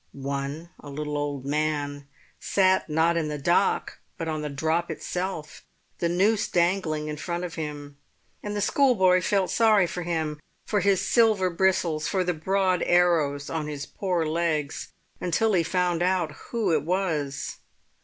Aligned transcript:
One, 0.13 0.71
a 0.79 0.89
little 0.89 1.15
old 1.15 1.45
man, 1.45 2.07
sat 2.39 2.89
not 2.89 3.17
in 3.17 3.27
the 3.27 3.37
dock 3.37 3.99
but 4.17 4.27
on 4.27 4.41
the 4.41 4.49
drop 4.49 4.89
itself, 4.89 5.63
the 5.99 6.09
noose 6.09 6.47
dangling 6.47 7.07
in 7.07 7.17
front 7.17 7.43
of 7.43 7.53
him; 7.53 7.97
and 8.41 8.55
the 8.55 8.61
schoolboy 8.61 9.21
felt 9.21 9.51
sorry 9.51 9.85
for 9.85 10.01
him, 10.01 10.39
for 10.65 10.79
his 10.79 11.05
silver 11.07 11.51
bristles, 11.51 12.07
for 12.07 12.23
the 12.23 12.33
broad 12.33 12.81
arrows 12.87 13.47
on 13.47 13.67
his 13.67 13.85
poor 13.85 14.25
legs, 14.25 14.91
until 15.19 15.53
he 15.53 15.61
found 15.61 16.01
out 16.01 16.31
who 16.49 16.73
it 16.73 16.81
was. 16.83 17.57